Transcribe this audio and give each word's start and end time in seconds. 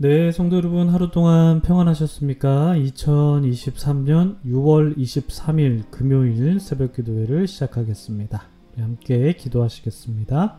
네, 0.00 0.30
성도 0.30 0.58
여러분 0.58 0.90
하루 0.90 1.10
동안 1.10 1.60
평안하셨습니까? 1.60 2.74
2023년 2.76 4.36
6월 4.46 4.96
23일 4.96 5.90
금요일 5.90 6.60
새벽 6.60 6.92
기도회를 6.92 7.48
시작하겠습니다. 7.48 8.44
함께 8.78 9.32
기도하시겠습니다. 9.32 10.56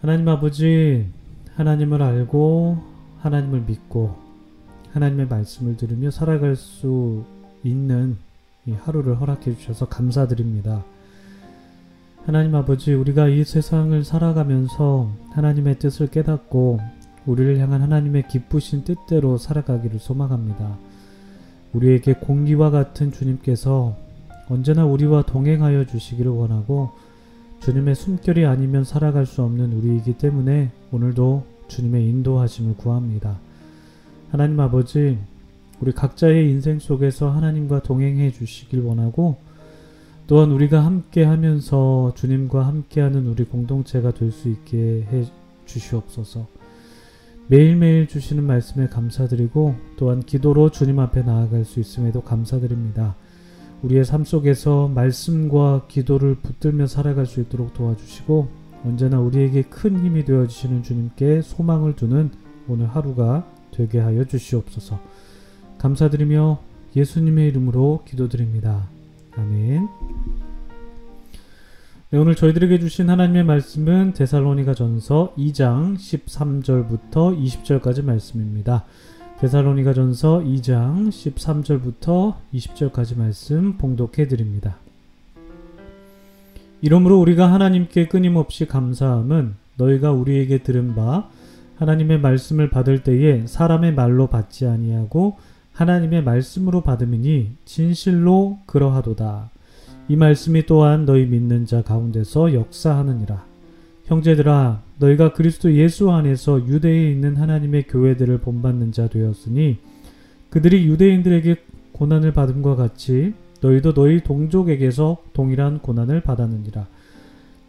하나님 0.00 0.28
아버지, 0.28 1.06
하나님을 1.54 2.02
알고 2.02 2.76
하나님을 3.20 3.60
믿고 3.68 4.16
하나님의 4.94 5.28
말씀을 5.28 5.76
들으며 5.76 6.10
살아갈 6.10 6.56
수 6.56 7.24
있는 7.62 8.16
이 8.66 8.72
하루를 8.72 9.20
허락해 9.20 9.56
주셔서 9.56 9.86
감사드립니다. 9.86 10.84
하나님 12.26 12.56
아버지, 12.56 12.94
우리가 12.94 13.28
이 13.28 13.44
세상을 13.44 14.02
살아가면서 14.02 15.08
하나님의 15.34 15.78
뜻을 15.78 16.08
깨닫고 16.08 16.80
우리를 17.26 17.58
향한 17.58 17.82
하나님의 17.82 18.28
기쁘신 18.28 18.84
뜻대로 18.84 19.38
살아가기를 19.38 19.98
소망합니다. 19.98 20.76
우리에게 21.72 22.14
공기와 22.14 22.70
같은 22.70 23.12
주님께서 23.12 23.96
언제나 24.48 24.84
우리와 24.84 25.22
동행하여 25.22 25.86
주시기를 25.86 26.30
원하고 26.30 26.90
주님의 27.60 27.94
숨결이 27.94 28.44
아니면 28.44 28.84
살아갈 28.84 29.24
수 29.24 29.42
없는 29.42 29.72
우리이기 29.72 30.18
때문에 30.18 30.70
오늘도 30.90 31.46
주님의 31.68 32.08
인도하심을 32.08 32.76
구합니다. 32.76 33.38
하나님 34.30 34.58
아버지, 34.60 35.18
우리 35.80 35.92
각자의 35.92 36.50
인생 36.50 36.78
속에서 36.80 37.30
하나님과 37.30 37.82
동행해 37.82 38.30
주시길 38.32 38.80
원하고 38.80 39.36
또한 40.26 40.50
우리가 40.50 40.84
함께 40.84 41.24
하면서 41.24 42.12
주님과 42.16 42.66
함께하는 42.66 43.26
우리 43.26 43.44
공동체가 43.44 44.12
될 44.12 44.32
수 44.32 44.48
있게 44.48 45.06
해 45.10 45.24
주시옵소서. 45.66 46.46
매일매일 47.48 48.06
주시는 48.08 48.44
말씀에 48.44 48.86
감사드리고 48.86 49.74
또한 49.96 50.20
기도로 50.20 50.70
주님 50.70 50.98
앞에 50.98 51.22
나아갈 51.22 51.64
수 51.64 51.80
있음에도 51.80 52.22
감사드립니다. 52.22 53.16
우리의 53.82 54.04
삶 54.04 54.24
속에서 54.24 54.88
말씀과 54.88 55.86
기도를 55.88 56.36
붙들며 56.36 56.86
살아갈 56.86 57.26
수 57.26 57.40
있도록 57.40 57.74
도와주시고 57.74 58.48
언제나 58.84 59.20
우리에게 59.20 59.62
큰 59.62 60.04
힘이 60.04 60.24
되어 60.24 60.46
주시는 60.46 60.82
주님께 60.82 61.42
소망을 61.42 61.94
두는 61.94 62.30
오늘 62.68 62.86
하루가 62.86 63.46
되게 63.72 63.98
하여 63.98 64.24
주시옵소서. 64.24 65.00
감사드리며 65.78 66.60
예수님의 66.94 67.48
이름으로 67.48 68.02
기도드립니다. 68.06 68.88
아멘. 69.36 70.41
네, 72.12 72.18
오늘 72.18 72.34
저희들에게 72.34 72.78
주신 72.78 73.08
하나님의 73.08 73.42
말씀은 73.44 74.12
데살로니가 74.12 74.74
전서 74.74 75.32
2장 75.38 75.96
13절부터 75.96 77.10
20절까지 77.10 78.04
말씀입니다. 78.04 78.84
데살로니가 79.40 79.94
전서 79.94 80.40
2장 80.40 81.08
13절부터 81.08 82.34
20절까지 82.52 83.16
말씀 83.16 83.78
봉독해 83.78 84.28
드립니다. 84.28 84.76
이러므로 86.82 87.18
우리가 87.18 87.50
하나님께 87.50 88.08
끊임없이 88.08 88.66
감사함은 88.66 89.54
너희가 89.78 90.12
우리에게 90.12 90.58
들은 90.58 90.94
바 90.94 91.30
하나님의 91.78 92.20
말씀을 92.20 92.68
받을 92.68 93.04
때에 93.04 93.46
사람의 93.46 93.94
말로 93.94 94.26
받지 94.26 94.66
아니하고 94.66 95.38
하나님의 95.72 96.24
말씀으로 96.24 96.82
받음이니 96.82 97.52
진실로 97.64 98.58
그러하도다. 98.66 99.51
이 100.08 100.16
말씀이 100.16 100.66
또한 100.66 101.06
너희 101.06 101.26
믿는 101.26 101.64
자 101.66 101.82
가운데서 101.82 102.54
역사하느니라. 102.54 103.44
형제들아, 104.06 104.82
너희가 104.98 105.32
그리스도 105.32 105.72
예수 105.74 106.10
안에서 106.10 106.66
유대에 106.66 107.10
있는 107.10 107.36
하나님의 107.36 107.84
교회들을 107.84 108.38
본받는 108.38 108.92
자 108.92 109.08
되었으니 109.08 109.78
그들이 110.50 110.86
유대인들에게 110.86 111.56
고난을 111.92 112.32
받음과 112.32 112.74
같이 112.76 113.32
너희도 113.60 113.94
너희 113.94 114.20
동족에게서 114.22 115.18
동일한 115.32 115.78
고난을 115.78 116.22
받았느니라. 116.22 116.86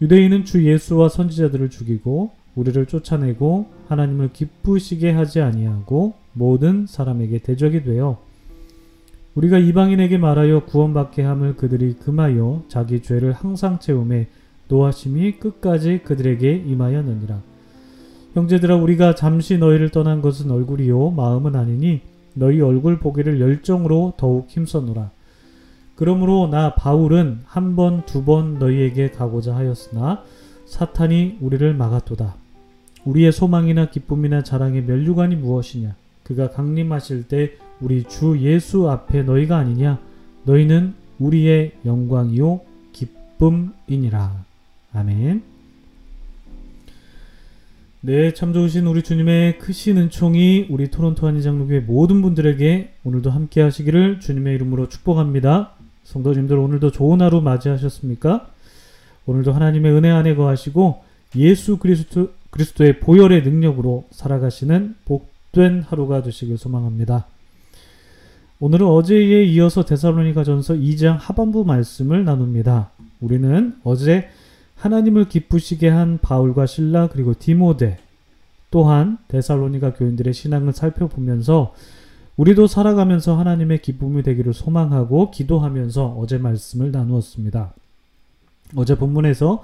유대인은 0.02 0.44
주 0.44 0.66
예수와 0.66 1.10
선지자들을 1.10 1.70
죽이고 1.70 2.32
우리를 2.56 2.86
쫓아내고 2.88 3.68
하나님을 3.88 4.34
기쁘시게 4.34 5.12
하지 5.12 5.40
아니하고 5.40 6.16
모든 6.34 6.88
사람에게 6.88 7.40
대적이 7.40 7.84
되어 7.84 8.20
우리가 9.36 9.58
이방인에게 9.58 10.18
말하여 10.18 10.66
구원받게 10.66 11.24
함을 11.24 11.56
그들이 11.56 11.96
금하여 11.96 12.64
자기 12.68 13.02
죄를 13.02 13.32
항상 13.32 13.80
채움에 13.80 14.28
노하심이 14.68 15.40
끝까지 15.40 16.02
그들에게 16.04 16.64
임하였느니라. 16.68 17.42
형제들아 18.36 18.76
우리가 18.78 19.16
잠시 19.16 19.58
너희를 19.58 19.90
떠난 19.90 20.22
것은 20.22 20.50
얼굴이요 20.52 21.12
마음은 21.12 21.56
아니니 21.56 22.02
너희 22.36 22.62
얼굴 22.62 23.00
보기를 23.00 23.40
열정으로 23.40 24.14
더욱 24.18 24.50
힘써노라. 24.50 25.12
그러므로 25.96 26.48
나 26.48 26.74
바울은 26.74 27.42
한 27.46 27.76
번, 27.76 28.06
두 28.06 28.26
번 28.26 28.58
너희에게 28.58 29.12
가고자 29.12 29.56
하였으나 29.56 30.24
사탄이 30.66 31.38
우리를 31.42 31.74
막았도다. 31.76 32.36
우리의 33.06 33.32
소망이나 33.32 33.90
기쁨이나 33.90 34.44
자랑의 34.44 34.84
멸류관이 34.84 35.36
무엇이냐? 35.36 35.96
그가 36.24 36.50
강림하실 36.50 37.28
때 37.28 37.52
우리 37.82 38.04
주 38.04 38.38
예수 38.40 38.90
앞에 38.90 39.24
너희가 39.24 39.58
아니냐? 39.58 40.00
너희는 40.46 40.94
우리의 41.20 41.74
영광이요 41.86 42.62
기쁨이니라. 42.92 44.46
아멘. 44.94 45.44
네, 48.02 48.34
참 48.34 48.52
좋으신 48.52 48.86
우리 48.86 49.02
주님의 49.02 49.60
크신 49.60 49.98
은총이 49.98 50.68
우리 50.70 50.92
토론토 50.92 51.26
한의장로교회 51.26 51.80
모든 51.82 52.22
분들에게 52.22 52.96
오늘도 53.06 53.30
함께 53.30 53.62
하시기를 53.62 54.20
주님의 54.20 54.56
이름으로 54.56 54.90
축복합니다. 54.90 55.72
성도님들 56.04 56.58
오늘도 56.58 56.92
좋은 56.92 57.22
하루 57.22 57.40
맞이하셨습니까? 57.40 58.50
오늘도 59.26 59.54
하나님의 59.54 59.94
은혜 59.94 60.10
안에 60.10 60.36
거하시고 60.36 61.02
예수 61.38 61.78
그리스도, 61.78 62.32
그리스도의 62.50 63.00
보혈의 63.00 63.44
능력으로 63.44 64.06
살아가시는 64.12 64.96
복된 65.06 65.84
하루가 65.84 66.22
되시길 66.22 66.58
소망합니다. 66.58 67.28
오늘은 68.64 68.88
어제에 68.88 69.44
이어서 69.44 69.84
데살로니가 69.84 70.46
전서 70.46 70.74
2장 70.74 71.18
하반부 71.20 71.66
말씀을 71.66 72.24
나눕니다. 72.24 72.92
우리는 73.20 73.76
어제 73.84 74.30
하나님을 74.76 75.28
기쁘시게 75.28 75.90
한 75.90 76.18
바울과 76.22 76.66
신라 76.66 77.10
그리고 77.10 77.34
디모데 77.38 77.98
또한 78.72 79.18
데살로니가 79.28 79.96
교인들의 79.96 80.34
신앙을 80.34 80.72
살펴보면서 80.72 81.74
우리도 82.38 82.68
살아가면서 82.68 83.38
하나님의 83.38 83.82
기쁨이 83.82 84.24
되기를 84.24 84.54
소망하고 84.54 85.30
기도하면서 85.32 86.16
어제 86.18 86.38
말씀을 86.38 86.94
나누었습니다. 86.94 87.74
어제 88.78 88.98
본문에서 88.98 89.62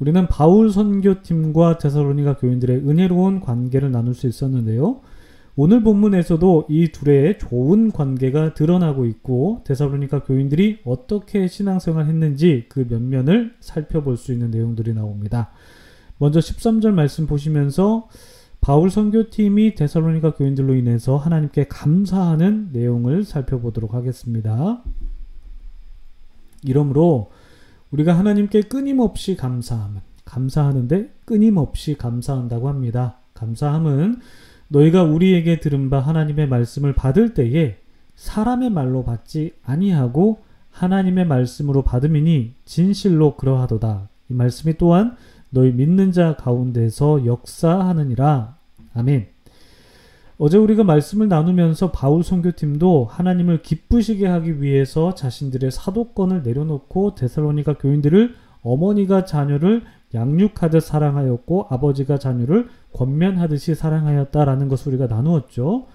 우리는 0.00 0.26
바울 0.26 0.72
선교팀과 0.72 1.78
데살로니가 1.78 2.38
교인들의 2.38 2.78
은혜로운 2.78 3.38
관계를 3.38 3.92
나눌 3.92 4.12
수 4.12 4.26
있었는데요. 4.26 5.02
오늘 5.56 5.84
본문에서도 5.84 6.66
이 6.68 6.88
둘의 6.88 7.38
좋은 7.38 7.92
관계가 7.92 8.54
드러나고 8.54 9.06
있고 9.06 9.62
데살로니가 9.64 10.24
교인들이 10.24 10.80
어떻게 10.84 11.46
신앙생활 11.46 12.06
했는지 12.06 12.66
그 12.68 12.86
면면을 12.88 13.54
살펴볼 13.60 14.16
수 14.16 14.32
있는 14.32 14.50
내용들이 14.50 14.94
나옵니다. 14.94 15.52
먼저 16.18 16.40
13절 16.40 16.90
말씀 16.92 17.26
보시면서 17.28 18.08
바울 18.60 18.90
선교팀이 18.90 19.76
데살로니가 19.76 20.34
교인들로 20.34 20.74
인해서 20.74 21.16
하나님께 21.16 21.68
감사하는 21.68 22.70
내용을 22.72 23.22
살펴보도록 23.22 23.94
하겠습니다. 23.94 24.82
이러므로 26.64 27.30
우리가 27.92 28.18
하나님께 28.18 28.62
끊임없이 28.62 29.36
감사함은 29.36 30.00
감사하는데 30.24 31.14
끊임없이 31.24 31.94
감사한다고 31.96 32.68
합니다. 32.68 33.18
감사함은 33.34 34.16
너희가 34.68 35.02
우리에게 35.02 35.60
들은 35.60 35.90
바 35.90 36.00
하나님의 36.00 36.48
말씀을 36.48 36.94
받을 36.94 37.34
때에 37.34 37.76
사람의 38.16 38.70
말로 38.70 39.04
받지 39.04 39.52
아니하고 39.64 40.38
하나님의 40.70 41.26
말씀으로 41.26 41.82
받음이니 41.82 42.54
진실로 42.64 43.36
그러하도다. 43.36 44.08
이 44.30 44.34
말씀이 44.34 44.76
또한 44.78 45.16
너희 45.50 45.72
믿는 45.72 46.12
자 46.12 46.36
가운데서 46.36 47.26
역사하느니라. 47.26 48.56
아멘. 48.94 49.28
어제 50.36 50.58
우리가 50.58 50.82
말씀을 50.82 51.28
나누면서 51.28 51.92
바울 51.92 52.24
선교팀도 52.24 53.04
하나님을 53.08 53.62
기쁘시게 53.62 54.26
하기 54.26 54.60
위해서 54.60 55.14
자신들의 55.14 55.70
사도권을 55.70 56.42
내려놓고 56.42 57.14
데살로니가 57.14 57.78
교인들을 57.78 58.34
어머니가 58.62 59.24
자녀를 59.26 59.84
양육하듯 60.14 60.82
사랑하였고 60.82 61.66
아버지가 61.70 62.18
자녀를 62.18 62.68
권면하듯이 62.92 63.74
사랑하였다라는 63.74 64.68
것을 64.68 64.94
우리가 64.94 65.06
나누었죠. 65.06 65.86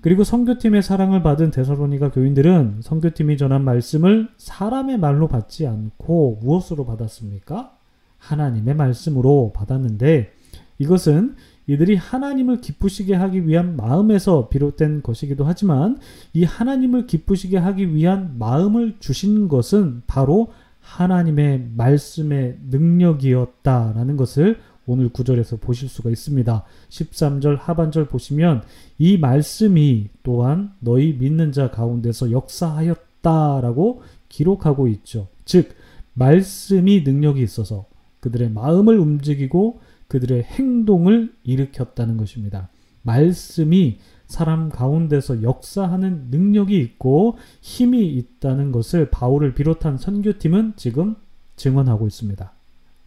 그리고 0.00 0.24
성교팀의 0.24 0.82
사랑을 0.82 1.22
받은 1.22 1.50
데살로니가 1.50 2.10
교인들은 2.10 2.80
성교팀이 2.82 3.36
전한 3.36 3.64
말씀을 3.64 4.30
사람의 4.38 4.98
말로 4.98 5.28
받지 5.28 5.66
않고 5.66 6.38
무엇으로 6.42 6.86
받았습니까? 6.86 7.76
하나님의 8.16 8.74
말씀으로 8.74 9.52
받았는데 9.54 10.32
이것은 10.78 11.36
이들이 11.66 11.94
하나님을 11.94 12.60
기쁘시게 12.60 13.14
하기 13.14 13.46
위한 13.46 13.76
마음에서 13.76 14.48
비롯된 14.48 15.02
것이기도 15.02 15.44
하지만 15.44 15.98
이 16.32 16.44
하나님을 16.44 17.06
기쁘시게 17.06 17.58
하기 17.58 17.94
위한 17.94 18.38
마음을 18.38 18.96
주신 18.98 19.46
것은 19.48 20.02
바로 20.06 20.48
하나님의 20.80 21.70
말씀의 21.76 22.58
능력이었다라는 22.70 24.16
것을 24.16 24.58
오늘 24.86 25.08
구절에서 25.08 25.56
보실 25.56 25.88
수가 25.88 26.10
있습니다. 26.10 26.64
13절 26.88 27.58
하반절 27.60 28.06
보시면 28.06 28.62
이 28.98 29.18
말씀이 29.18 30.08
또한 30.22 30.72
너희 30.80 31.12
믿는 31.12 31.52
자 31.52 31.70
가운데서 31.70 32.32
역사하였다라고 32.32 34.02
기록하고 34.28 34.88
있죠. 34.88 35.28
즉 35.44 35.74
말씀이 36.14 37.02
능력이 37.02 37.40
있어서 37.42 37.86
그들의 38.20 38.50
마음을 38.50 38.98
움직이고 38.98 39.80
그들의 40.08 40.42
행동을 40.42 41.32
일으켰다는 41.44 42.16
것입니다. 42.16 42.68
말씀이 43.02 43.98
사람 44.30 44.68
가운데서 44.68 45.42
역사하는 45.42 46.28
능력이 46.30 46.78
있고 46.78 47.36
힘이 47.60 48.06
있다는 48.14 48.70
것을 48.70 49.10
바울을 49.10 49.54
비롯한 49.54 49.98
선교팀은 49.98 50.74
지금 50.76 51.16
증언하고 51.56 52.06
있습니다. 52.06 52.52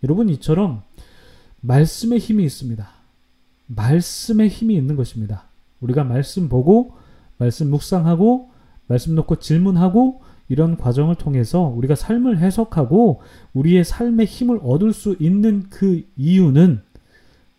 여러분 0.04 0.28
이처럼 0.28 0.84
말씀의 1.62 2.20
힘이 2.20 2.44
있습니다. 2.44 2.88
말씀의 3.68 4.50
힘이 4.50 4.76
있는 4.76 4.98
것입니다. 4.98 5.46
우리가 5.80 6.04
말씀 6.04 6.50
보고 6.50 6.92
말씀 7.38 7.70
묵상하고 7.70 8.50
말씀 8.88 9.16
놓고 9.16 9.38
질문하고 9.38 10.22
이런 10.50 10.76
과정을 10.76 11.16
통해서 11.16 11.62
우리가 11.62 11.96
삶을 11.96 12.40
해석하고 12.40 13.22
우리의 13.54 13.86
삶의 13.86 14.26
힘을 14.26 14.60
얻을 14.62 14.92
수 14.92 15.16
있는 15.22 15.70
그 15.70 16.06
이유는 16.18 16.82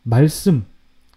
말씀 0.02 0.66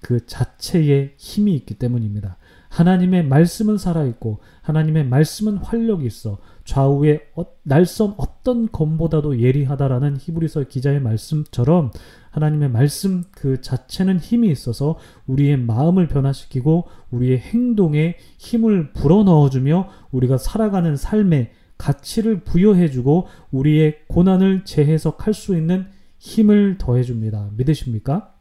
그 0.01 0.25
자체에 0.25 1.13
힘이 1.17 1.55
있기 1.55 1.73
때문입니다. 1.73 2.36
하나님의 2.69 3.25
말씀은 3.25 3.77
살아있고 3.77 4.39
하나님의 4.61 5.05
말씀은 5.05 5.57
활력이 5.57 6.05
있어 6.05 6.37
좌우의 6.65 7.21
어, 7.35 7.45
날선 7.63 8.15
어떤 8.17 8.71
검보다도 8.71 9.41
예리하다라는 9.41 10.17
히브리서 10.19 10.65
기자의 10.65 10.99
말씀처럼 11.01 11.91
하나님의 12.31 12.69
말씀 12.69 13.23
그 13.31 13.61
자체는 13.61 14.19
힘이 14.19 14.49
있어서 14.51 14.97
우리의 15.25 15.57
마음을 15.57 16.07
변화시키고 16.07 16.87
우리의 17.11 17.39
행동에 17.39 18.17
힘을 18.37 18.93
불어넣어주며 18.93 19.89
우리가 20.11 20.37
살아가는 20.37 20.95
삶에 20.95 21.51
가치를 21.77 22.41
부여해주고 22.41 23.27
우리의 23.51 23.99
고난을 24.07 24.65
재해석할 24.65 25.33
수 25.33 25.55
있는 25.55 25.87
힘을 26.19 26.77
더해줍니다. 26.77 27.51
믿으십니까? 27.55 28.33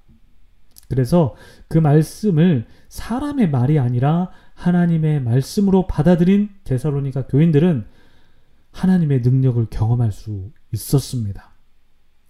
그래서 0.89 1.35
그 1.69 1.79
말씀을 1.79 2.67
사람의 2.97 3.51
말이 3.51 3.79
아니라 3.79 4.31
하나님의 4.55 5.23
말씀으로 5.23 5.87
받아들인 5.87 6.49
데살로니가 6.65 7.27
교인들은 7.27 7.85
하나님의 8.73 9.21
능력을 9.21 9.67
경험할 9.69 10.13
수 10.13 10.51
있었습니다. 10.73 11.53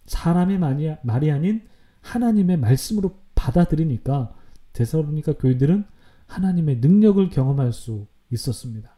사람의 0.06 0.58
말이, 0.58 1.30
아닌 1.30 1.62
하나님의 2.00 2.56
말씀으로 2.56 3.16
받아들이니까 3.36 4.34
데살로니가 4.72 5.34
교인들은 5.34 5.84
하나님의 6.26 6.78
능력을 6.78 7.30
경험할 7.30 7.72
수 7.72 8.06
있었습니다. 8.32 8.90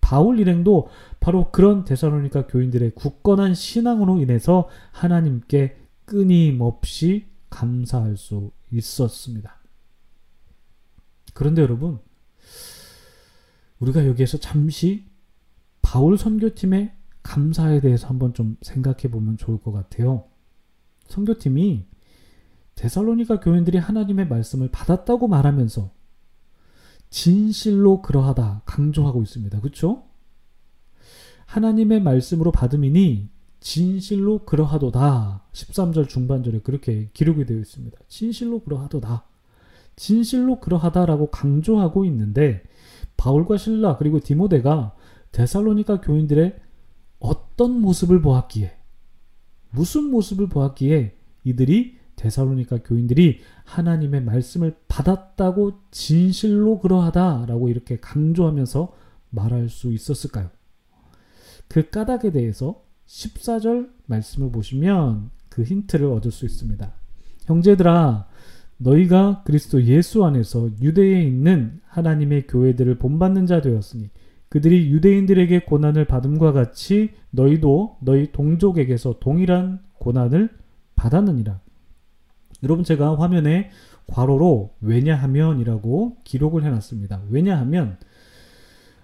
바울 0.00 0.38
일행도 0.38 0.88
바로 1.18 1.50
그런 1.50 1.84
데살로니가 1.84 2.46
교인들의 2.46 2.92
굳건한 2.94 3.54
신앙으로 3.54 4.20
인해서 4.20 4.68
하나님께 4.92 5.76
끊임없이 6.04 7.26
감사할 7.50 8.16
수 8.16 8.52
있었습니다. 8.70 9.61
그런데 11.32 11.62
여러분, 11.62 11.98
우리가 13.78 14.06
여기에서 14.06 14.38
잠시 14.38 15.04
바울 15.80 16.16
선교팀의 16.16 16.94
감사에 17.22 17.80
대해서 17.80 18.08
한번 18.08 18.34
좀 18.34 18.56
생각해 18.62 19.10
보면 19.10 19.36
좋을 19.36 19.60
것 19.60 19.72
같아요. 19.72 20.24
선교팀이 21.08 21.86
데살로니가 22.74 23.40
교인들이 23.40 23.78
하나님의 23.78 24.28
말씀을 24.28 24.70
받았다고 24.70 25.28
말하면서 25.28 25.90
진실로 27.10 28.00
그러하다 28.00 28.62
강조하고 28.64 29.22
있습니다. 29.22 29.60
그렇죠? 29.60 30.04
하나님의 31.46 32.00
말씀으로 32.00 32.50
받음이니 32.50 33.28
진실로 33.60 34.44
그러하도다. 34.44 35.44
13절 35.52 36.08
중반절에 36.08 36.60
그렇게 36.60 37.10
기록이 37.12 37.44
되어 37.44 37.58
있습니다. 37.58 37.98
진실로 38.08 38.60
그러하도다. 38.60 39.24
진실로 39.96 40.60
그러하다라고 40.60 41.30
강조하고 41.30 42.04
있는데 42.06 42.62
바울과 43.16 43.56
신라 43.56 43.96
그리고 43.96 44.20
디모데가 44.20 44.94
데살로니가 45.32 46.00
교인들의 46.00 46.56
어떤 47.18 47.80
모습을 47.80 48.20
보았기에 48.20 48.76
무슨 49.70 50.10
모습을 50.10 50.48
보았기에 50.48 51.16
이들이 51.44 51.98
데살로니가 52.16 52.78
교인들이 52.84 53.40
하나님의 53.64 54.22
말씀을 54.22 54.76
받았다고 54.88 55.72
진실로 55.90 56.78
그러하다라고 56.78 57.68
이렇게 57.68 57.98
강조하면서 57.98 58.92
말할 59.30 59.68
수 59.68 59.92
있었을까요? 59.92 60.50
그 61.68 61.88
까닭에 61.88 62.32
대해서 62.32 62.84
14절 63.06 63.90
말씀을 64.06 64.52
보시면 64.52 65.30
그 65.48 65.62
힌트를 65.62 66.06
얻을 66.06 66.30
수 66.30 66.44
있습니다. 66.44 66.92
형제들아, 67.46 68.26
너희가 68.82 69.42
그리스도 69.44 69.84
예수 69.84 70.24
안에서 70.24 70.70
유대에 70.80 71.22
있는 71.22 71.80
하나님의 71.86 72.46
교회들을 72.46 72.98
본받는 72.98 73.46
자 73.46 73.60
되었으니 73.60 74.10
그들이 74.48 74.90
유대인들에게 74.90 75.60
고난을 75.60 76.04
받음과 76.04 76.52
같이 76.52 77.10
너희도 77.30 77.98
너희 78.00 78.32
동족에게서 78.32 79.18
동일한 79.18 79.80
고난을 79.98 80.50
받았느니라. 80.94 81.60
여러분 82.62 82.84
제가 82.84 83.18
화면에 83.18 83.70
괄호로 84.08 84.74
왜냐하면이라고 84.80 86.18
기록을 86.24 86.64
해놨습니다. 86.64 87.22
왜냐하면 87.30 87.98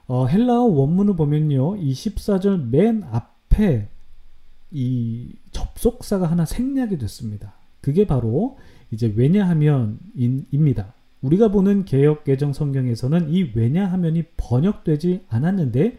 어, 0.06 0.26
헬라어 0.26 0.64
원문을 0.64 1.16
보면요, 1.16 1.76
이 1.76 1.92
14절 1.92 2.70
맨 2.70 3.04
앞에 3.04 3.88
이 4.70 5.34
접속사가 5.50 6.26
하나 6.26 6.44
생략이 6.44 6.98
됐습니다. 6.98 7.57
그게 7.88 8.06
바로 8.06 8.58
이제 8.90 9.10
왜냐하면입니다. 9.16 10.92
우리가 11.22 11.48
보는 11.48 11.86
개혁 11.86 12.24
개정 12.24 12.52
성경에서는 12.52 13.32
이 13.32 13.50
왜냐하면이 13.54 14.24
번역되지 14.36 15.24
않았는데 15.30 15.96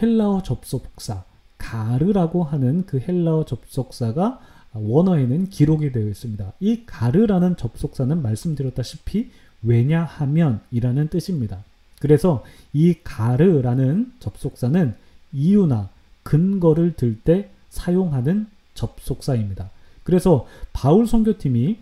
헬라어 0.00 0.44
접속사 0.44 1.24
가르라고 1.58 2.44
하는 2.44 2.86
그 2.86 3.00
헬라어 3.00 3.44
접속사가 3.44 4.38
원어에는 4.74 5.48
기록이 5.48 5.90
되어 5.90 6.06
있습니다. 6.06 6.52
이 6.60 6.84
가르라는 6.86 7.56
접속사는 7.56 8.22
말씀드렸다시피 8.22 9.30
왜냐하면이라는 9.64 11.08
뜻입니다. 11.08 11.64
그래서 11.98 12.44
이 12.72 12.94
가르라는 13.02 14.12
접속사는 14.20 14.94
이유나 15.32 15.88
근거를 16.22 16.94
들 16.94 17.18
때 17.24 17.50
사용하는 17.68 18.46
접속사입니다. 18.74 19.70
그래서 20.04 20.46
바울 20.82 21.06
선교팀이 21.06 21.76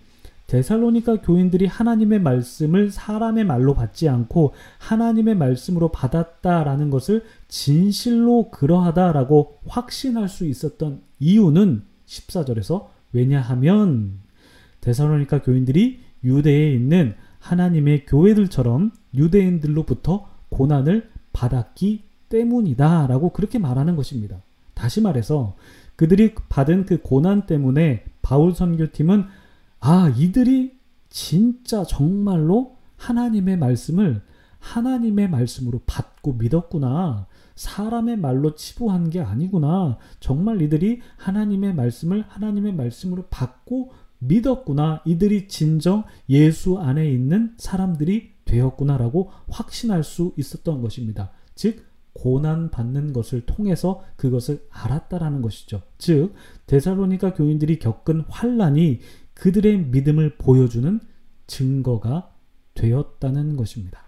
데살로니가 0.46 1.22
교인들이 1.22 1.64
하나님의 1.64 2.20
말씀을 2.20 2.90
사람의 2.90 3.44
말로 3.44 3.72
받지 3.72 4.10
않고 4.10 4.52
하나님의 4.76 5.36
말씀으로 5.36 5.88
받았다라는 5.88 6.90
것을 6.90 7.24
진실로 7.48 8.50
그러하다라고 8.50 9.60
확신할 9.66 10.28
수 10.28 10.44
있었던 10.44 11.00
이유는 11.18 11.82
14절에서 12.04 12.88
왜냐하면 13.14 14.18
데살로니가 14.82 15.44
교인들이 15.44 16.00
유대에 16.22 16.74
있는 16.74 17.14
하나님의 17.38 18.04
교회들처럼 18.04 18.92
유대인들로부터 19.14 20.28
고난을 20.50 21.08
받았기 21.32 22.04
때문이다라고 22.28 23.30
그렇게 23.30 23.58
말하는 23.58 23.96
것입니다. 23.96 24.42
다시 24.74 25.00
말해서 25.00 25.56
그들이 25.96 26.34
받은 26.50 26.84
그 26.84 27.00
고난 27.00 27.46
때문에 27.46 28.04
바울 28.22 28.54
선교팀은 28.54 29.24
아, 29.80 30.12
이들이 30.16 30.78
진짜 31.08 31.84
정말로 31.84 32.76
하나님의 32.96 33.56
말씀을 33.58 34.22
하나님의 34.58 35.30
말씀으로 35.30 35.80
받고 35.86 36.34
믿었구나. 36.34 37.26
사람의 37.54 38.18
말로 38.18 38.54
치부한 38.54 39.10
게 39.10 39.20
아니구나. 39.20 39.98
정말 40.20 40.62
이들이 40.62 41.00
하나님의 41.16 41.74
말씀을 41.74 42.24
하나님의 42.28 42.74
말씀으로 42.74 43.26
받고 43.30 43.92
믿었구나. 44.18 45.02
이들이 45.06 45.48
진정 45.48 46.04
예수 46.28 46.78
안에 46.78 47.10
있는 47.10 47.54
사람들이 47.56 48.32
되었구나라고 48.44 49.30
확신할 49.48 50.04
수 50.04 50.34
있었던 50.36 50.82
것입니다. 50.82 51.32
즉, 51.54 51.89
고난 52.12 52.70
받는 52.70 53.12
것을 53.12 53.46
통해서 53.46 54.04
그것을 54.16 54.66
알았다라는 54.70 55.42
것이죠. 55.42 55.82
즉, 55.98 56.34
데살로니가 56.66 57.34
교인들이 57.34 57.78
겪은 57.78 58.24
환란이 58.28 59.00
그들의 59.34 59.86
믿음을 59.86 60.36
보여주는 60.36 61.00
증거가 61.46 62.30
되었다는 62.74 63.56
것입니다. 63.56 64.02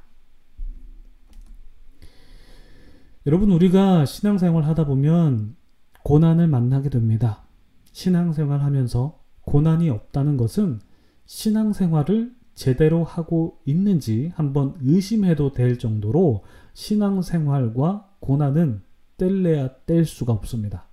여러분, 3.26 3.52
우리가 3.52 4.04
신앙생활 4.04 4.64
하다 4.64 4.86
보면 4.86 5.56
고난을 6.02 6.48
만나게 6.48 6.90
됩니다. 6.90 7.44
신앙생활 7.92 8.60
하면서 8.60 9.20
고난이 9.42 9.90
없다는 9.90 10.36
것은 10.36 10.80
신앙생활을 11.26 12.34
제대로 12.54 13.04
하고 13.04 13.58
있는지 13.64 14.32
한번 14.34 14.74
의심해도 14.80 15.52
될 15.52 15.78
정도로 15.78 16.44
신앙생활과 16.74 18.08
고난은 18.20 18.82
뗄래야 19.16 19.68
뗄 19.86 20.04
수가 20.04 20.32
없습니다. 20.32 20.86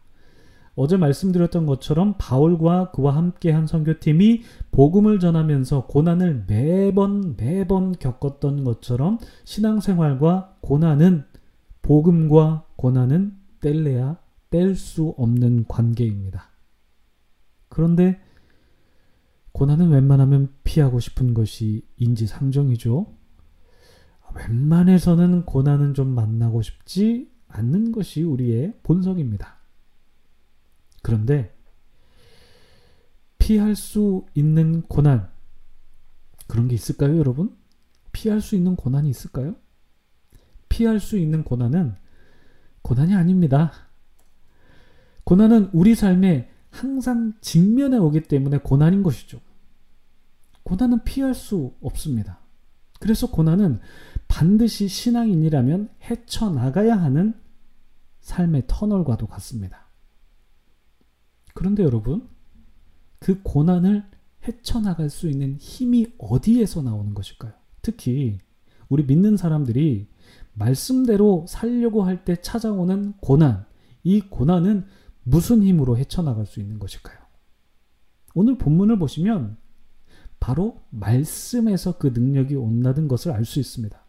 어제 0.75 0.95
말씀드렸던 0.95 1.65
것처럼 1.65 2.15
바울과 2.17 2.91
그와 2.91 3.15
함께한 3.15 3.67
선교팀이 3.67 4.43
복음을 4.71 5.19
전하면서 5.19 5.87
고난을 5.87 6.45
매번 6.47 7.35
매번 7.35 7.91
겪었던 7.91 8.63
것처럼 8.63 9.17
신앙생활과 9.43 10.55
고난은 10.61 11.25
복음과 11.81 12.63
고난은 12.77 13.33
뗄래야 13.59 14.17
뗄 14.51 14.75
수 14.75 15.13
없는 15.17 15.65
관계입니다. 15.67 16.49
그런데 17.67 18.19
고난은 19.51 19.89
웬만하면 19.89 20.53
피하고 20.63 20.99
싶은 20.99 21.33
것이 21.33 21.85
인지상정이죠. 21.97 23.15
웬만해서는 24.35 25.45
고난은 25.45 25.93
좀 25.93 26.09
만나고 26.09 26.61
싶지 26.61 27.31
않는 27.47 27.91
것이 27.91 28.23
우리의 28.23 28.79
본성입니다. 28.83 29.57
그런데 31.01 31.55
피할 33.37 33.75
수 33.75 34.25
있는 34.35 34.83
고난 34.83 35.29
그런 36.47 36.67
게 36.67 36.75
있을까요, 36.75 37.17
여러분? 37.17 37.55
피할 38.11 38.41
수 38.41 38.55
있는 38.55 38.75
고난이 38.75 39.09
있을까요? 39.09 39.55
피할 40.67 40.99
수 40.99 41.17
있는 41.17 41.43
고난은 41.43 41.95
고난이 42.81 43.15
아닙니다. 43.15 43.71
고난은 45.23 45.69
우리 45.73 45.95
삶에 45.95 46.51
항상 46.69 47.33
직면해 47.41 47.97
오기 47.97 48.23
때문에 48.23 48.59
고난인 48.59 49.03
것이죠. 49.03 49.39
고난은 50.63 51.03
피할 51.03 51.33
수 51.33 51.73
없습니다. 51.81 52.39
그래서 52.99 53.31
고난은 53.31 53.79
반드시 54.27 54.87
신앙인이라면 54.87 55.89
헤쳐나가야 56.03 56.95
하는 56.95 57.33
삶의 58.21 58.65
터널과도 58.67 59.27
같습니다. 59.27 59.87
그런데 61.53 61.83
여러분, 61.83 62.27
그 63.19 63.41
고난을 63.41 64.03
헤쳐나갈 64.47 65.09
수 65.09 65.27
있는 65.29 65.55
힘이 65.57 66.13
어디에서 66.17 66.81
나오는 66.81 67.13
것일까요? 67.13 67.53
특히 67.81 68.39
우리 68.87 69.03
믿는 69.03 69.37
사람들이 69.37 70.07
말씀대로 70.53 71.45
살려고 71.47 72.03
할 72.03 72.23
때 72.25 72.41
찾아오는 72.41 73.13
고난, 73.21 73.65
이 74.03 74.21
고난은 74.21 74.85
무슨 75.23 75.63
힘으로 75.63 75.97
헤쳐나갈 75.97 76.45
수 76.45 76.59
있는 76.59 76.79
것일까요? 76.79 77.17
오늘 78.35 78.57
본문을 78.57 78.99
보시면 78.99 79.57
바로 80.39 80.81
말씀에서 80.89 81.97
그 81.97 82.07
능력이 82.07 82.55
온다는 82.55 83.07
것을 83.07 83.31
알 83.31 83.45
수 83.45 83.59
있습니다. 83.59 83.99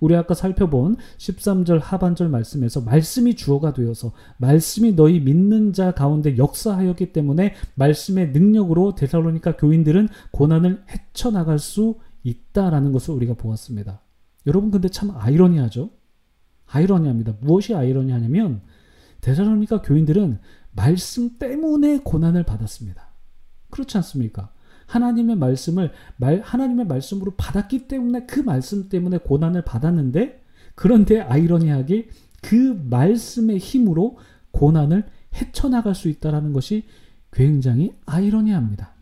우리 0.00 0.14
아까 0.14 0.34
살펴본 0.34 0.96
13절 1.16 1.80
하반절 1.80 2.28
말씀에서 2.28 2.82
말씀이 2.82 3.34
주어가 3.34 3.72
되어서 3.72 4.12
말씀이 4.36 4.94
너희 4.94 5.20
믿는 5.20 5.72
자 5.72 5.92
가운데 5.92 6.36
역사하였기 6.36 7.12
때문에 7.12 7.54
말씀의 7.74 8.32
능력으로 8.32 8.94
데살로니카 8.94 9.56
교인들은 9.56 10.08
고난을 10.32 10.84
헤쳐나갈 10.90 11.58
수 11.58 11.98
있다라는 12.22 12.92
것을 12.92 13.14
우리가 13.14 13.34
보았습니다. 13.34 14.02
여러분 14.46 14.70
근데 14.70 14.88
참 14.88 15.10
아이러니하죠? 15.16 15.90
아이러니합니다. 16.66 17.36
무엇이 17.40 17.74
아이러니하냐면 17.74 18.60
데살로니카 19.22 19.82
교인들은 19.82 20.38
말씀 20.72 21.38
때문에 21.38 22.00
고난을 22.04 22.44
받았습니다. 22.44 23.08
그렇지 23.70 23.96
않습니까? 23.98 24.52
하나님의 24.86 25.36
말씀을 25.36 25.92
말, 26.16 26.40
하나님의 26.40 26.86
말씀으로 26.86 27.34
받았기 27.36 27.88
때문에 27.88 28.26
그 28.26 28.40
말씀 28.40 28.88
때문에 28.88 29.18
고난을 29.18 29.64
받았는데 29.64 30.44
그런데 30.74 31.20
아이러니하게 31.20 32.08
그 32.42 32.80
말씀의 32.90 33.58
힘으로 33.58 34.18
고난을 34.50 35.06
헤쳐나갈 35.34 35.94
수 35.94 36.08
있다라는 36.08 36.52
것이 36.52 36.84
굉장히 37.32 37.94
아이러니합니다. 38.04 38.92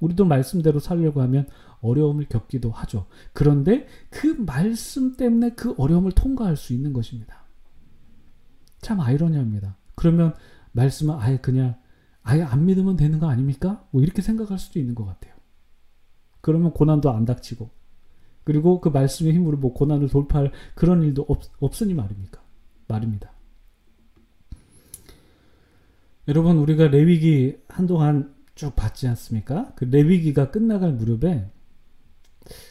우리도 0.00 0.24
말씀대로 0.24 0.80
살려고 0.80 1.20
하면 1.22 1.46
어려움을 1.80 2.26
겪기도 2.28 2.70
하죠. 2.70 3.06
그런데 3.32 3.86
그 4.08 4.26
말씀 4.26 5.16
때문에 5.16 5.50
그 5.50 5.74
어려움을 5.76 6.12
통과할 6.12 6.56
수 6.56 6.72
있는 6.72 6.92
것입니다. 6.92 7.39
참 8.80 9.00
아이러니합니다. 9.00 9.76
그러면 9.94 10.34
말씀은 10.72 11.16
아예 11.18 11.38
그냥 11.38 11.76
아예 12.22 12.42
안 12.42 12.66
믿으면 12.66 12.96
되는 12.96 13.18
거 13.18 13.28
아닙니까? 13.28 13.86
뭐 13.90 14.02
이렇게 14.02 14.22
생각할 14.22 14.58
수도 14.58 14.78
있는 14.78 14.94
것 14.94 15.04
같아요. 15.04 15.34
그러면 16.40 16.72
고난도 16.72 17.10
안 17.10 17.24
닥치고 17.24 17.70
그리고 18.44 18.80
그 18.80 18.88
말씀의 18.88 19.34
힘으로 19.34 19.58
뭐 19.58 19.72
고난을 19.72 20.08
돌파할 20.08 20.52
그런 20.74 21.02
일도 21.02 21.26
없, 21.28 21.42
없으니 21.60 21.94
말입니까? 21.94 22.42
말입니다. 22.88 23.32
여러분 26.28 26.58
우리가 26.58 26.88
레위기 26.88 27.58
한동안 27.68 28.34
쭉 28.54 28.76
봤지 28.76 29.08
않습니까? 29.08 29.72
그 29.74 29.84
레위기가 29.84 30.50
끝나갈 30.50 30.92
무렵에 30.92 31.50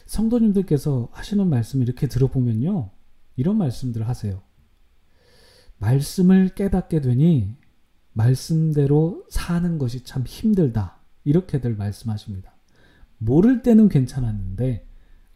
성도님들께서 0.06 1.08
하시는 1.12 1.48
말씀 1.48 1.82
이렇게 1.82 2.06
들어보면요. 2.06 2.90
이런 3.36 3.56
말씀들을 3.58 4.08
하세요. 4.08 4.42
말씀을 5.80 6.50
깨닫게 6.50 7.00
되니 7.00 7.56
말씀대로 8.12 9.24
사는 9.28 9.78
것이 9.78 10.04
참 10.04 10.24
힘들다. 10.26 11.00
이렇게들 11.24 11.74
말씀하십니다. 11.76 12.54
모를 13.18 13.62
때는 13.62 13.88
괜찮았는데 13.88 14.86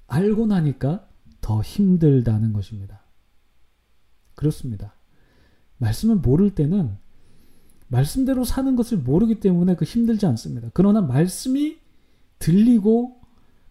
알고 0.06 0.46
나니까 0.46 1.08
더 1.40 1.60
힘들다는 1.60 2.52
것입니다. 2.52 3.02
그렇습니다. 4.34 4.94
말씀을 5.78 6.16
모를 6.16 6.54
때는 6.54 6.96
말씀대로 7.88 8.44
사는 8.44 8.76
것을 8.76 8.98
모르기 8.98 9.40
때문에 9.40 9.76
그 9.76 9.84
힘들지 9.84 10.26
않습니다. 10.26 10.68
그러나 10.72 11.00
말씀이 11.00 11.78
들리고 12.38 13.20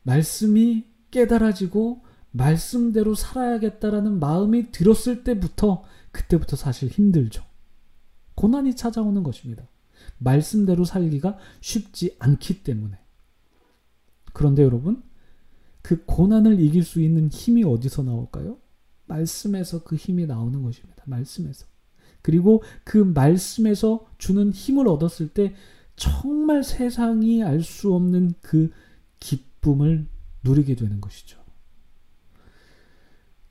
말씀이 0.04 0.86
깨달아지고 1.12 2.04
말씀대로 2.32 3.16
살아야겠다라는 3.16 4.20
마음이 4.20 4.72
들었을 4.72 5.24
때부터 5.24 5.84
그때부터 6.14 6.56
사실 6.56 6.88
힘들죠. 6.88 7.44
고난이 8.36 8.76
찾아오는 8.76 9.22
것입니다. 9.24 9.68
말씀대로 10.20 10.86
살기가 10.86 11.38
쉽지 11.60 12.16
않기 12.20 12.64
때문에. 12.64 12.98
그런데 14.32 14.64
여러분, 14.64 15.04
그 15.82 16.06
고난을 16.06 16.62
이길 16.62 16.84
수 16.84 17.02
있는 17.02 17.28
힘이 17.30 17.64
어디서 17.66 18.04
나올까요? 18.04 18.58
말씀에서 19.06 19.84
그 19.84 19.96
힘이 19.96 20.26
나오는 20.26 20.64
것입니다. 20.64 21.04
말씀에서. 21.06 21.66
그리고 22.22 22.64
그 22.86 22.98
말씀에서 22.98 24.08
주는 24.18 24.52
힘을 24.52 24.88
얻었을 24.88 25.28
때 25.28 25.54
정말 25.96 26.64
세상이 26.64 27.44
알 27.44 27.62
수 27.62 27.94
없는 27.94 28.34
그 28.42 28.72
기쁨을 29.20 30.08
누리게 30.44 30.76
되는 30.76 31.02
것이죠. 31.02 31.43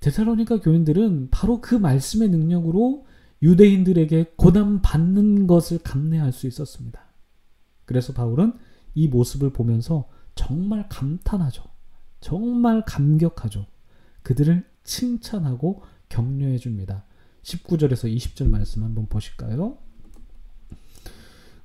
데살로니가 0.02 0.61
교인들은 0.61 1.28
바로 1.30 1.61
그 1.61 1.76
말씀의 1.76 2.28
능력으로 2.28 3.06
유대인들에게 3.40 4.35
고난 4.37 4.82
받는 4.82 5.47
것을 5.47 5.78
감내할 5.78 6.32
수 6.32 6.49
있었습니다. 6.49 7.00
그래서 7.85 8.12
바울은 8.12 8.52
이 8.94 9.06
모습을 9.06 9.52
보면서 9.52 10.09
정말 10.35 10.88
감탄하죠. 10.88 11.62
정말 12.21 12.85
감격하죠. 12.85 13.66
그들을 14.23 14.64
칭찬하고 14.82 15.82
격려해 16.09 16.59
줍니다. 16.59 17.04
19절에서 17.42 18.12
20절 18.14 18.49
말씀 18.49 18.82
한번 18.82 19.06
보실까요? 19.06 19.78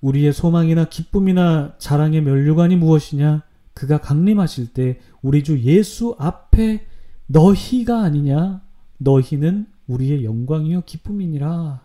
우리의 0.02 0.32
소망이나 0.32 0.90
기쁨이나 0.90 1.76
자랑의 1.80 2.22
면류관이 2.22 2.76
무엇이냐? 2.76 3.44
그가 3.74 4.00
강림하실 4.00 4.74
때 4.74 5.00
우리 5.24 5.44
주 5.44 5.60
예수 5.62 6.16
앞에 6.20 6.86
너희가 7.28 8.02
아니냐? 8.04 8.62
너희는 8.98 9.68
우리의 9.88 10.24
영광이요 10.26 10.82
기쁨이니라. 10.82 11.82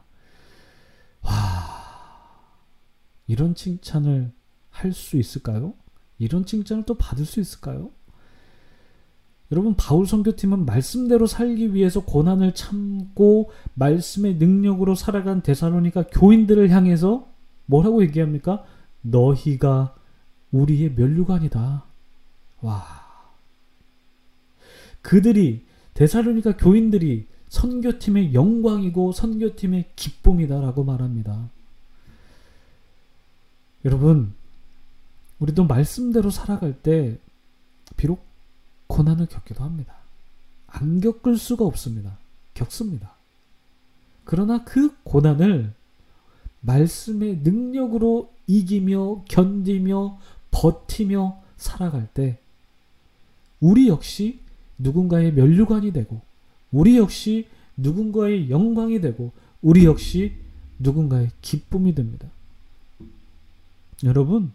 와, 1.23 1.31
이런 3.27 3.55
칭찬을 3.55 4.33
할 4.71 4.93
수 4.93 5.17
있을까요? 5.17 5.75
이런 6.19 6.47
칭찬을 6.47 6.85
또 6.85 6.95
받을 6.95 7.25
수 7.25 7.41
있을까요? 7.41 7.91
여러분 9.53 9.75
바울 9.77 10.07
선교팀은 10.07 10.65
말씀대로 10.65 11.27
살기 11.27 11.75
위해서 11.75 12.03
고난을 12.05 12.55
참고 12.55 13.51
말씀의 13.75 14.37
능력으로 14.37 14.95
살아간 14.95 15.43
데살로니가 15.43 16.05
교인들을 16.05 16.71
향해서 16.71 17.29
뭐라고 17.67 18.03
얘기합니까? 18.03 18.65
너희가 19.03 19.95
우리의 20.53 20.95
면류관이다. 20.95 21.85
와. 22.63 23.02
그들이 25.03 25.65
데살로니가 25.95 26.57
교인들이 26.57 27.27
선교팀의 27.49 28.33
영광이고 28.33 29.13
선교팀의 29.13 29.91
기쁨이다라고 29.95 30.85
말합니다. 30.85 31.51
여러분, 33.85 34.33
우리도 35.39 35.65
말씀대로 35.67 36.31
살아갈 36.31 36.73
때 36.73 37.19
비록 37.97 38.25
고난을 38.87 39.27
겪기도 39.27 39.65
합니다. 39.65 39.95
안 40.67 41.01
겪을 41.01 41.37
수가 41.37 41.65
없습니다. 41.65 42.17
겪습니다. 42.55 43.13
그러나 44.25 44.65
그 44.65 44.97
고난을 45.03 45.73
말씀의 46.61 47.39
능력으로 47.39 48.33
이기며 48.47 49.25
견디며 49.29 50.19
버티며 50.51 51.43
살아갈 51.57 52.09
때 52.15 52.39
우리 53.61 53.89
역시 53.89 54.39
누군가의 54.83 55.33
면류관이 55.33 55.93
되고 55.93 56.21
우리 56.71 56.97
역시 56.97 57.47
누군가의 57.77 58.51
영광이 58.51 59.01
되고 59.01 59.33
우리 59.61 59.85
역시 59.85 60.33
누군가의 60.79 61.31
기쁨이 61.41 61.95
됩니다. 61.95 62.29
여러분 64.05 64.51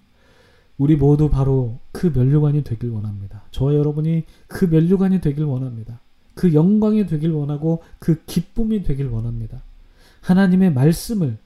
우리 0.77 0.95
모두 0.95 1.29
바로 1.29 1.79
그 1.91 2.07
면류관이 2.07 2.63
되길 2.63 2.89
원합니다. 2.89 3.43
저와 3.51 3.73
여러분이 3.73 4.23
그 4.47 4.65
면류관이 4.65 5.21
되길 5.21 5.43
원합니다. 5.45 5.99
그 6.35 6.53
영광이 6.53 7.07
되길 7.07 7.31
원하고 7.31 7.81
그 7.97 8.23
기쁨이 8.25 8.83
되길 8.83 9.07
원합니다. 9.07 9.61
하나님의 10.21 10.73
말씀을 10.73 11.37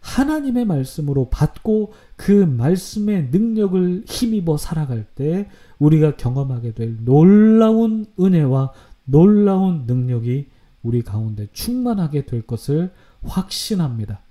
하나님의 0.00 0.64
말씀으로 0.64 1.28
받고 1.28 1.92
그 2.16 2.32
말씀의 2.32 3.28
능력을 3.30 4.04
힘입어 4.06 4.56
살아갈 4.56 5.04
때 5.04 5.48
우리가 5.78 6.16
경험하게 6.16 6.72
될 6.72 6.96
놀라운 7.04 8.06
은혜와 8.18 8.72
놀라운 9.04 9.84
능력이 9.86 10.48
우리 10.82 11.02
가운데 11.02 11.48
충만하게 11.52 12.26
될 12.26 12.42
것을 12.42 12.92
확신합니다. 13.22 14.22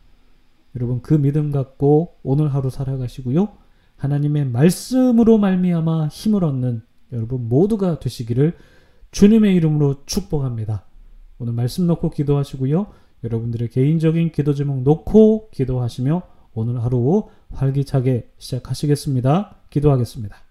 여러분 0.76 1.02
그 1.02 1.14
믿음 1.14 1.52
갖고 1.52 2.16
오늘 2.24 2.54
하루 2.54 2.70
살아가시고요. 2.70 3.50
하나님의 3.98 4.46
말씀으로 4.46 5.38
말미암아 5.38 6.08
힘을 6.08 6.44
얻는 6.44 6.82
여러분 7.12 7.50
모두가 7.50 8.00
되시기를 8.00 8.56
주님의 9.12 9.56
이름으로 9.56 10.06
축복합니다. 10.06 10.86
오늘 11.40 11.54
말씀 11.54 11.88
놓고 11.88 12.12
기도하시고요. 12.12 12.88
여러분들의 13.24 13.70
개인적인 13.70 14.32
기도 14.32 14.54
제목 14.54 14.84
놓고 14.84 15.50
기도하시며 15.52 16.22
오늘 16.54 16.84
하루 16.84 17.28
활기차게 17.52 18.32
시작하시겠습니다. 18.38 19.56
기도하겠습니다. 19.70 20.49